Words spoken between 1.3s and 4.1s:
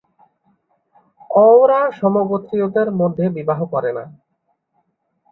অওরা সমগোত্রীয়দের মধ্যে বিবাহ করে না।